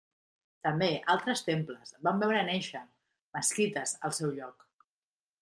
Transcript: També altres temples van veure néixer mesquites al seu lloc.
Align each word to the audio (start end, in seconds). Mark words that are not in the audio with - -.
També 0.67 0.87
altres 1.13 1.45
temples 1.49 1.93
van 2.07 2.23
veure 2.23 2.41
néixer 2.49 2.83
mesquites 3.37 3.95
al 4.09 4.19
seu 4.23 4.35
lloc. 4.41 4.69